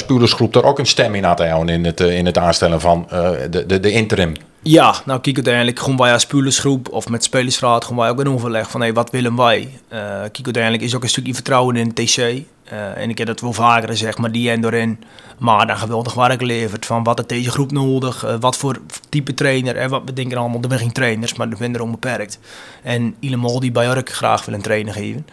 [0.54, 3.80] daar ook een stem in had in het, in het aanstellen van uh, de, de,
[3.80, 4.34] de interim.
[4.62, 8.30] Ja, nou kijk uiteindelijk gewoon wij als spulersgroep of met spelersraad gewoon wij ook een
[8.30, 9.60] overleg van hey, wat willen wij.
[9.62, 12.18] Uh, kijk uiteindelijk is ook een stukje vertrouwen in het TC.
[12.18, 15.04] Uh, en ik heb dat wel vaker gezegd, maar die en doorin.
[15.38, 19.76] Maar dan geweldig werk geleverd van wat heeft deze groep nodig, wat voor type trainer.
[19.76, 22.40] En wat we denken allemaal, de trainers, maar de vinden onbeperkt.
[22.84, 25.26] En Ilemol die bij Urk graag wil een trainer geven.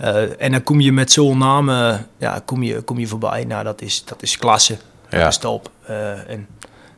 [0.00, 3.44] Uh, en dan kom je met zo'n namen, ja, kom je, kom je voorbij.
[3.44, 4.76] Nou, dat is, dat is klasse.
[5.08, 5.28] Dat Ja.
[5.28, 5.70] is top.
[5.90, 6.46] Uh, en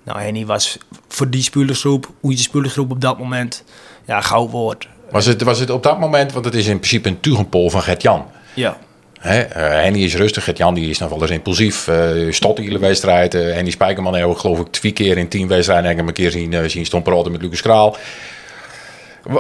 [0.03, 0.79] nou, Henny was
[1.09, 3.65] voor die spulersgroep, hoe je de spulersgroep op dat moment,
[4.05, 4.89] ja, goud woord.
[5.11, 7.83] Was het, was het op dat moment, want het is in principe een tugenpol van
[7.83, 8.25] Gert-Jan.
[8.55, 8.77] Ja.
[9.19, 11.89] Hè, uh, Henny is rustig, Gert-Jan die is nog wel eens impulsief.
[11.89, 13.35] Uh, stot hele wedstrijd.
[13.35, 16.71] Uh, Henny Spijkerman heeft geloof ik twee keer in tien wedstrijden hem een keer zien,
[16.71, 16.87] zien
[17.31, 17.97] met Lucas Kraal.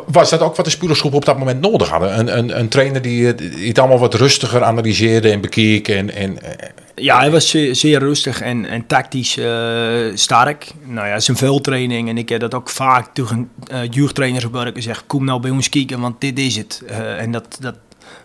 [0.07, 2.18] Was dat ook wat de spulersgroep op dat moment nodig hadden?
[2.18, 5.88] Een, een, een trainer die het, die het allemaal wat rustiger analyseerde en bekeek?
[5.88, 6.38] En, en,
[6.94, 9.46] ja, hij was zeer, zeer rustig en, en tactisch uh,
[10.14, 10.72] sterk.
[10.85, 12.09] Nou ja, zijn veldtraining.
[12.09, 15.05] En ik heb dat ook vaak tegen uh, jeugdtrainers op werk gezegd.
[15.07, 16.83] Kom nou bij ons kijken, want dit is het.
[16.90, 17.77] Uh, en dat, dat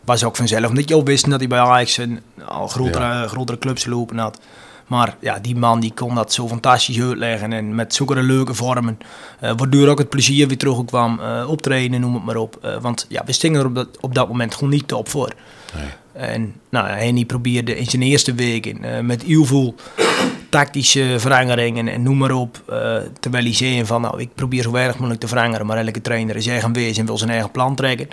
[0.06, 0.70] was ook vanzelf.
[0.70, 3.28] Omdat je al wist dat hij bij Ajax een al grotere, ja.
[3.28, 4.40] grotere clubs lopen had.
[4.92, 8.98] Maar ja, die man die kon dat zo fantastisch uitleggen en met zulke leuke vormen.
[9.44, 11.20] Uh, waardoor ook het plezier weer terugkwam.
[11.20, 12.60] Uh, optreden, noem het maar op.
[12.66, 15.34] Uh, want ja, we stingen er op dat, op dat moment gewoon niet top voor.
[15.76, 15.90] Nee.
[16.30, 19.76] En nou, Henny probeerde in zijn eerste weken met heel
[20.50, 22.64] tactische veranderingen en noem maar op.
[23.20, 25.66] terwijl hij zei van nou, ik probeer zo weinig mogelijk te veranderen.
[25.66, 28.08] Maar elke trainer is eigen wezen en wil zijn eigen plan trekken.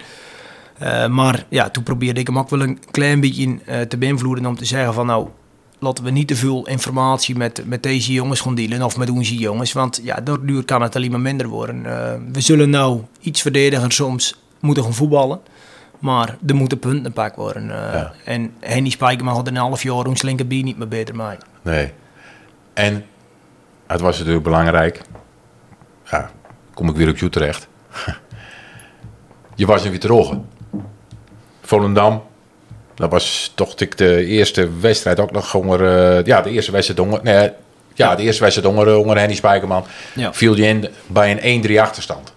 [1.11, 4.65] maar ja, toen probeerde ik hem ook wel een klein beetje te beïnvloeden om te
[4.65, 5.29] zeggen van nou
[5.79, 9.35] laten we niet te veel informatie met, met deze jongens gaan dealen of met onze
[9.35, 9.73] jongens.
[9.73, 11.77] Want ja, daardoor kan het alleen maar minder worden.
[11.77, 15.41] Uh, we zullen nou iets verdedigen soms moeten gaan voetballen.
[15.99, 17.63] Maar er moeten punten gepakt worden.
[17.63, 18.13] Uh, ja.
[18.25, 21.47] En Henny Spijkerman had een half jaar ons linkerbeen niet meer beter maken.
[21.63, 21.93] Nee.
[22.73, 23.05] En
[23.87, 25.01] het was natuurlijk belangrijk.
[26.11, 26.31] Ja,
[26.75, 27.69] kom ik weer op jou terecht.
[29.55, 30.49] Je was in Witterogen.
[31.61, 32.23] Volendam,
[32.99, 37.51] dat was toch de eerste wedstrijd ook nog uh, ja, de eerste wedstrijd onder, nee,
[37.95, 39.85] ja, de eerste wedstrijd onder, onder Henny Spijkerman.
[40.15, 40.33] Ja.
[40.33, 42.33] Viel je in bij een 1-3 achterstand.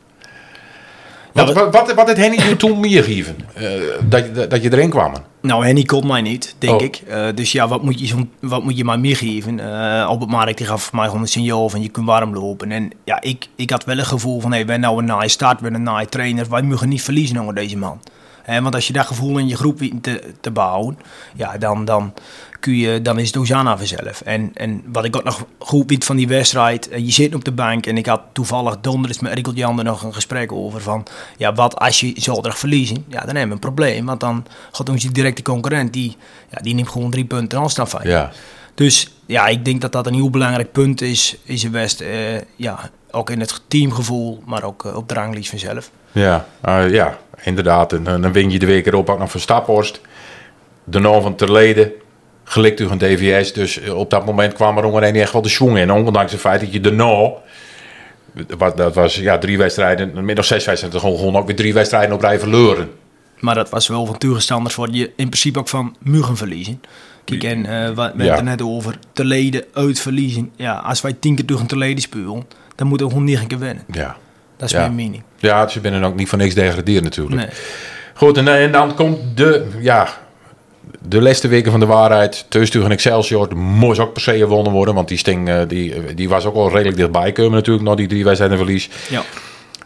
[1.33, 3.35] Wat, wat, wat, wat had Henny je toen meer gegeven?
[3.57, 3.67] Uh,
[4.03, 5.13] dat, dat, je erin kwam?
[5.41, 6.81] Nou, Henny kon mij niet, denk Oh.
[6.81, 7.01] ik.
[7.09, 9.57] Uh, dus ja, wat moet je, wat moet je mij meer geven?
[9.57, 12.71] Uh, Albert Mark die gaf mij gewoon een signaal van je kunt warm lopen.
[12.71, 15.61] En ja, ik, ik had wel een gevoel van, hey, wij nou een naai start,
[15.61, 16.49] we een naai trainer.
[16.49, 18.01] Wij mogen niet verliezen onder deze man.
[18.45, 20.97] Want als je dat gevoel in je groep weet te, te bouwen,
[21.35, 22.13] ja, dan, dan,
[22.61, 24.21] kun je, dan is het Hosanna vanzelf.
[24.21, 27.51] En, en wat ik ook nog goed weet van die wedstrijd, je zit op de
[27.51, 31.05] bank en ik had toevallig donderdag met Rikkel Jan er nog een gesprek over van,
[31.37, 33.05] ja, wat als je zondag verliezen?
[33.07, 36.17] Ja, dan hebben we een probleem, want dan gaat onze directe concurrent, die,
[36.49, 38.09] ja, die neemt gewoon drie punten afstand van je.
[38.09, 38.31] Ja.
[38.75, 42.07] Dus ja, ik denk dat dat een heel belangrijk punt is, is in West, uh,
[42.55, 45.91] ja, ook in het teamgevoel, maar ook uh, op de ranglijst vanzelf.
[46.11, 47.93] Ja, uh, ja, inderdaad.
[47.93, 50.01] En dan win je de week erop ook nog van Staphorst.
[50.83, 51.91] De naam van Terleden.
[52.43, 53.53] Gelikt u een DVS.
[53.53, 55.91] Dus op dat moment kwam er ongeveer echt wel de schwung in.
[55.91, 57.41] Ondanks het feit dat je de no.
[58.75, 60.99] Dat was ja, drie wedstrijden, middag zes wedstrijden.
[60.99, 62.89] Gewoon, gewoon ook weer drie wedstrijden op rij verloren.
[63.39, 66.81] Maar dat was wel van tegenstanders voor je in principe ook van Mugen verliezen.
[67.25, 68.29] Kijk, en uh, we hebben ja.
[68.29, 68.97] het er net over.
[69.13, 70.51] Terleden uit verliezen.
[70.55, 72.45] Ja, als wij tien keer tegen Terleden spelen,
[72.89, 73.83] dan we gewoon negen keer winnen.
[73.91, 74.15] Ja.
[74.57, 74.81] Dat is ja.
[74.81, 75.23] mijn mening.
[75.37, 77.35] Ja, ze binnen ook niet van niks degraderen natuurlijk.
[77.35, 77.49] Nee.
[78.13, 80.07] Goed, en, en, dan komt de, ja,
[81.07, 82.45] de laatste weken van de waarheid.
[82.49, 84.93] Teustur en Excelsior moest ook per se gewonnen worden.
[84.93, 87.87] Want die Sting uh, die, die was ook al redelijk dichtbij komen natuurlijk.
[87.87, 88.89] Na die drie wedstrijden verlies.
[89.09, 89.23] Ja.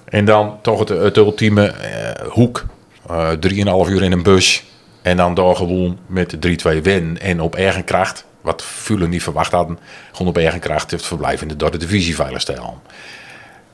[0.05, 2.65] En dan toch het, het ultieme uh, hoek.
[3.11, 4.63] Uh, drieënhalf uur in een bus.
[5.01, 7.19] En dan daar gewoon met 3-2 win.
[7.19, 8.25] En op eigen kracht.
[8.45, 9.79] Wat Fulen niet verwacht hadden.
[10.11, 12.73] Gewoon op eigen kracht het verblijf in de derde divisie veilig stellen.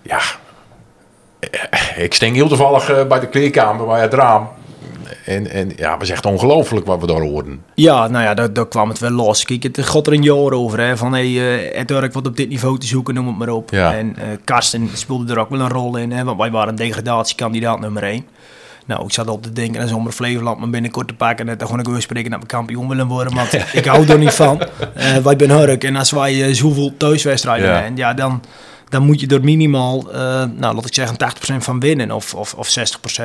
[0.02, 0.22] Ja,
[1.96, 4.50] ik sting heel toevallig uh, bij de kleerkamer bij het raam.
[5.26, 7.64] En, en ja, was echt ongelooflijk wat we daar hoorden.
[7.76, 9.46] Ja, nou ja, daar, daar kwam het wel los.
[9.46, 10.98] Kijk, het gaat er een jaar over, hè.
[10.98, 13.70] Van, hey, uh, het werk wat op dit niveau te zoeken, noem het maar op.
[13.70, 13.94] Ja.
[13.94, 16.24] En uh, Karsten speelde er ook wel een rol in, hè.
[16.24, 18.26] Want wij waren degradatiekandidaat nummer 1.
[18.86, 21.50] Nou, ik zat al te denken, als Zomer Flevoland me binnenkort te pakken...
[21.50, 23.36] en dan gewoon ik weer spreken dat we kampioen willen worden.
[23.36, 24.62] Want ik hou er niet van.
[24.98, 27.74] Uh, wij ben Hurk en als wij uh, zoveel thuiswedstrijden Ja.
[27.76, 27.96] hebben...
[27.96, 28.44] Ja, dan,
[28.90, 30.16] dan moet je er minimaal, uh,
[30.56, 31.18] nou, laat ik zeggen,
[31.54, 32.12] 80% van winnen.
[32.12, 33.24] Of, of, of 60%.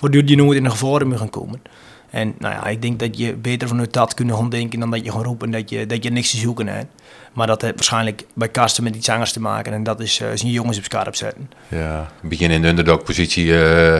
[0.00, 1.62] Waardoor je nooit in de gevaar moet gaan komen.
[2.10, 4.80] En nou ja, ik denk dat je beter vanuit dat kunnen gaan denken...
[4.80, 6.86] dan dat je gewoon roepen dat je, dat je niks te zoeken hebt.
[7.32, 9.72] Maar dat heeft waarschijnlijk bij Karsten met iets anders te maken.
[9.72, 11.50] En dat is uh, zijn jongens op scherp zetten.
[11.68, 13.98] Ja, een beetje in de underdog-positie uh,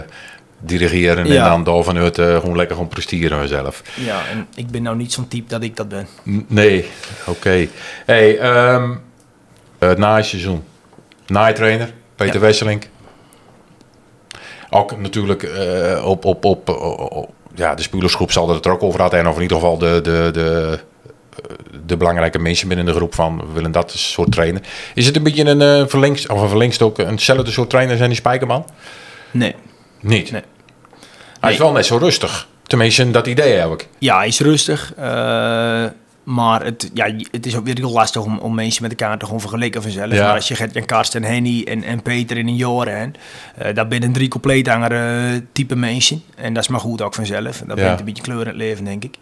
[0.67, 1.43] dirigeren Ja.
[1.45, 3.83] en dan daar vanuit uh, gewoon lekker gewoon presteren zelf.
[3.95, 6.07] Ja, en ik ben nou niet zo'n type dat ik dat ben.
[6.31, 6.85] N- Nee,
[7.27, 7.67] oké.
[8.07, 9.01] Hey, um,
[9.79, 10.63] het naaiseizoen.
[11.27, 12.41] Naaitrainer, Peter Ja.
[12.41, 12.89] Wesselink.
[14.71, 18.83] Ook natuurlijk uh, op, op, op, op, ja, de spelersgroep zal er het er ook
[18.83, 19.19] over hadden.
[19.21, 20.79] En of in ieder geval de, de, de,
[21.87, 24.63] de belangrijke mensen binnen de groep van we willen dat soort trainen.
[24.95, 28.19] Is het een beetje een uh, verlengst, of een verlengstok, eenzelfde soort trainer zijn die
[28.19, 28.65] Spijkerman?
[29.31, 29.55] Nee.
[30.01, 30.31] Niet?
[30.31, 30.43] Nee.
[31.45, 32.49] Hij is wel net zo rustig.
[32.63, 33.89] Tenminste, dat idee heb ik.
[33.99, 34.93] Ja, hij is rustig.
[34.99, 35.05] Uh,
[36.25, 39.25] maar het, ja, het is ook weer heel lastig om, om mensen met elkaar te
[39.25, 40.13] gewoon vergelijken vanzelf.
[40.13, 40.25] Ja.
[40.25, 43.19] Maar als je Gert-Jan Karsten, Henny en, en Peter in een jaar hebt,
[43.63, 46.23] uh, dat binnen drie compleet andere type mensen.
[46.37, 47.59] En dat is maar goed ook vanzelf.
[47.59, 47.75] Dat Ja.
[47.75, 49.17] brengt een beetje kleur in het leven, denk ik.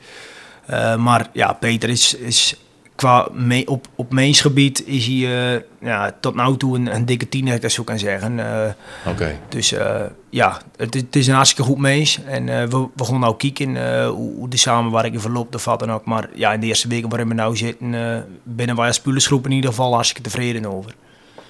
[0.70, 2.56] Uh, maar ja, Peter is, is
[3.02, 5.14] qua me, op, op mensgebied is hij
[5.54, 8.38] uh, ja, tot nu toe een, een dikke tiener, als ik dat zo kan zeggen.
[8.38, 8.46] Uh,
[9.06, 9.10] Oké.
[9.10, 9.38] Okay.
[9.48, 12.20] Dus uh, ja, het, het, is een hartstikke goed mens.
[12.26, 16.04] En we, we gaan nou kijken hoe, hoe de samenwerking verloopt of wat dan ook.
[16.04, 17.90] Maar ja, in de eerste weken waarin we nou zitten,
[18.42, 20.94] binnen wij als in ieder geval hartstikke tevreden over.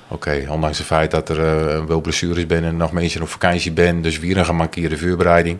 [0.09, 3.73] Oké, okay, ondanks het feit dat er wel blessures zijn en nog mensen op vakantie
[3.73, 5.59] ben, dus weer een gemankeerde voorbereiding.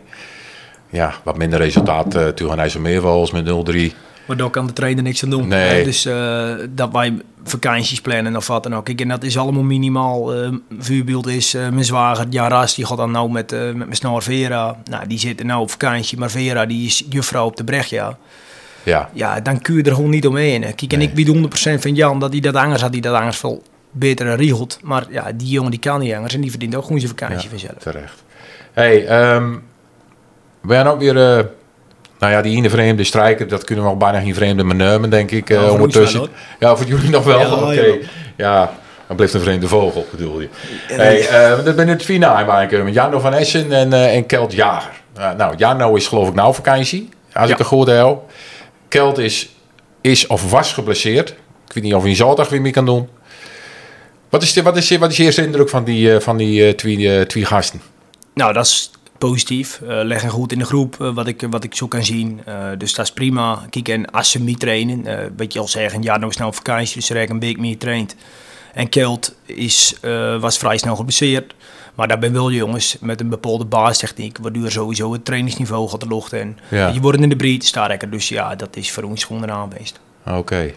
[0.89, 3.45] Ja, wat minder resultaat uh, toen gaan IJsselmeerwals met
[3.91, 3.93] 0-3.
[4.25, 5.47] Maar daar kan de trainer niks aan doen.
[5.47, 5.83] Nee.
[5.83, 8.85] Dus uh, dat wij vakanties plannen of wat dan ook.
[8.85, 10.43] Kijk, en dat is allemaal minimaal.
[10.43, 13.75] Uh, voorbeeld is, uh, mijn zwager Jan Ras, die gaat dan nou met, uh, met
[13.75, 14.77] mijn snor Vera.
[14.89, 18.17] Nou, die zit nou op vakantie, maar Vera die is juffrouw op de Brechtja.
[18.83, 19.09] Ja.
[19.13, 20.61] Ja, dan kun je er gewoon niet omheen.
[20.75, 23.37] Kijk, en ik weet 100% van Jan dat hij dat anders had, die dat anders
[23.37, 24.79] veel beter regelt.
[24.81, 27.43] Maar ja, die jongen die kan niet anders en die verdient ook gewoon zijn vakantie
[27.43, 27.77] ja, vanzelf.
[27.77, 28.23] Terecht.
[28.73, 29.63] Hey, um,
[30.61, 31.49] we hebben ook weer...
[32.23, 35.09] Nou ja, die ene vreemde strijker, dat kunnen we al bijna geen vreemde meer nemen,
[35.09, 36.27] denk ik, Ja, voor ondertussen.
[36.59, 37.39] ja, voor jullie nog wel.
[37.39, 37.81] Ja, Oké.
[37.81, 37.95] ja.
[38.37, 38.73] Ja,
[39.07, 40.49] dan blijft een vreemde vogel, bedoel je.
[40.87, 44.53] Hey, uh, dat ben het finale maken met Jarno van Essen en, uh, en Kelt
[44.53, 44.91] Jager.
[45.17, 47.51] Uh, nou, Jarno is geloof ik nou vakantie, als Ja.
[47.51, 48.17] ik het goed heb.
[48.87, 49.49] Kelt is,
[50.01, 51.29] is of was geblesseerd.
[51.67, 53.09] Ik weet niet of hij zaterdag weer mee kan doen.
[54.29, 56.37] Wat is, de, wat is, de, wat is je eerste indruk van die, uh, van
[56.37, 57.81] die uh, twee, uh, twee gasten?
[58.33, 58.91] Nou, dat is
[59.29, 59.79] positief.
[59.83, 62.41] Uh, leggen goed in de groep, uh, wat, ik, wat ik zo kan zien.
[62.47, 63.65] Uh, dus dat is prima.
[63.69, 67.05] Kijk, en als ze trainen, weet je al zeggen, ja, nou nou op vakantie, dus
[67.05, 68.15] ze een week meer traint.
[68.73, 69.95] En Kelt is,
[70.39, 71.53] was vrij snel geblesseerd.
[71.95, 76.07] Maar daar ben wel jongens met een bepaalde basistechniek, waardoor sowieso het trainingsniveau gaat de
[76.07, 76.57] lucht in.
[76.69, 76.87] Ja.
[76.87, 79.97] Je wordt in de breedte sterker, dus ja, dat is voor ons gewoon een aanwezig.
[80.25, 80.37] Oké.
[80.37, 80.75] Okay.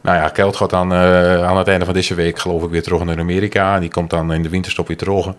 [0.00, 2.82] Nou ja, Kelt gaat dan uh, aan het einde van deze week geloof ik weer
[2.82, 3.74] terug naar Amerika.
[3.74, 5.32] En die komt dan in de winterstop weer terug.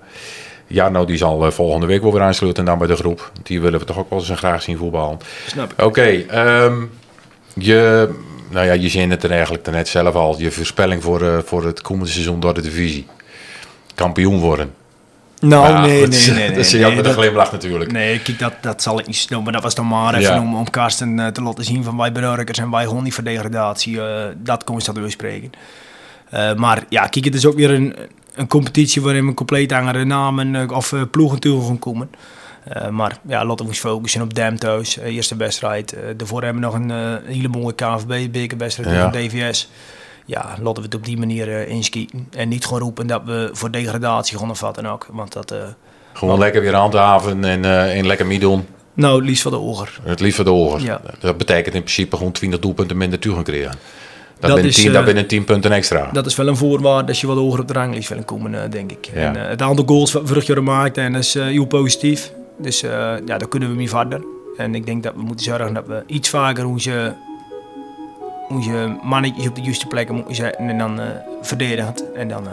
[0.68, 3.32] Ja, nou, die zal uh, volgende week wel weer aansluiten en dan bij de groep.
[3.44, 5.20] Die willen we toch ook wel eens graag zien voetballen.
[5.48, 5.86] Snap ik.
[5.86, 6.26] Oké, okay,
[6.64, 6.92] um,
[7.54, 8.10] je,
[8.50, 10.36] nou ja, je zin het er eigenlijk net zelf al.
[10.38, 13.08] Je voorspelling voor, uh, voor het komende seizoen door de divisie.
[13.96, 14.74] Kampioen worden.
[15.40, 16.50] Nou, ja, nee, dat, nee, nee, nee.
[16.50, 17.92] Dat is nee, nee, met dat, een glimlach natuurlijk.
[17.92, 20.42] Nee, kijk, dat, dat zal ik niet snel, maar dat was dan maar even Ja.
[20.42, 23.24] om, om Karsten uh, te laten zien van wij benurkers en wij gewoon niet voor
[23.24, 23.96] degradatie.
[23.96, 25.52] Uh, dat constant uitspreken.
[26.34, 27.96] Uh, maar ja, kijk, het is ook weer een,
[28.36, 32.10] een competitie waarin we compleet andere namen uh, of uh, ploegen toe gaan komen.
[32.78, 34.98] Uh, maar ja, laten we ons focussen op Dam thuis.
[34.98, 35.94] Uh, eerste wedstrijd.
[35.94, 39.10] Uh, daarvoor hebben we nog een, hele mooie KVB-bekerwedstrijd Ja.
[39.10, 39.70] tegen DVS.
[40.26, 42.28] Ja, laten we het op die manier inschieten.
[42.32, 45.08] En niet gewoon roepen dat we voor degradatie gaan of wat dan ook.
[45.12, 45.56] Want dat...
[46.14, 48.66] Gewoon lekker weer handhaven en, en lekker meedoen.
[48.94, 50.00] nou, het liefst van de oger.
[50.04, 50.82] Het liefst van de ogen.
[50.84, 51.02] Ja.
[51.20, 53.78] Dat betekent in principe gewoon 20 doelpunten minder toe gaan krijgen.
[54.40, 56.10] Dat, Dat ben is, 10, eh, dat binnen 10 punten extra.
[56.12, 58.60] Dat is wel een voorwaarde als je wat hoger op de ranglijst wil komen, uh,
[58.70, 59.10] denk ik.
[59.14, 59.22] Ja.
[59.22, 62.32] En, uh, het aantal goals wat vorig jaar maakten, en dat is heel positief.
[62.58, 64.22] Dus ja, daar kunnen we mee verder.
[64.58, 67.14] En ik denk dat we moeten zorgen dat we iets vaker onze,
[68.50, 71.06] onze mannetjes op de juiste plekken moeten zetten en dan uh,
[71.42, 72.12] verdedigend.
[72.14, 72.52] En dan, uh,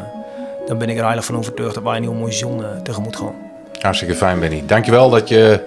[0.66, 3.16] dan ben ik er eigenlijk van overtuigd dat wij een heel mooi seizoen uh, tegemoet
[3.16, 3.34] gaan.
[3.80, 4.62] Hartstikke fijn, Benny.
[4.66, 5.60] Dankjewel dat je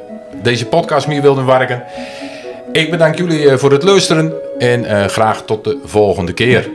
[0.44, 1.84] deze podcast mee wilde werken.
[2.76, 6.70] Ik bedank jullie eh, voor het luisteren en graag tot de volgende keer.